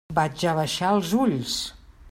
Vaig 0.19 0.45
abaixar 0.51 0.89
els 0.95 1.13
ulls. 1.27 1.61